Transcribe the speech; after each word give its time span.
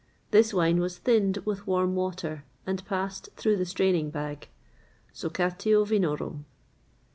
[XXVIII 0.31 0.41
104] 0.41 0.41
This 0.41 0.53
wine 0.75 0.79
was 0.81 0.97
thinned 0.97 1.37
with 1.45 1.67
warm 1.67 1.93
water, 1.93 2.43
and 2.65 2.83
passed 2.85 3.29
through 3.37 3.55
the 3.57 3.67
straining 3.67 4.09
bag 4.09 4.47
(saccatio 5.13 5.85
vinorum). 5.85 6.45